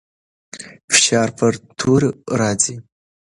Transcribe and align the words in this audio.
فشار 0.93 1.29
پر 1.37 1.53
تورو 1.79 2.09
راځي. 2.39 2.75